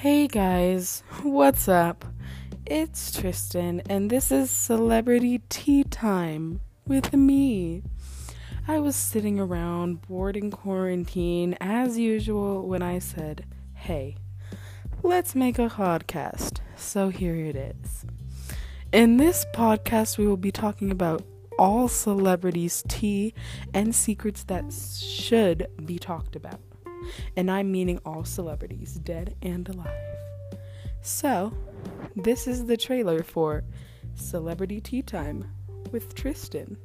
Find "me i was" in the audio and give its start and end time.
7.14-8.94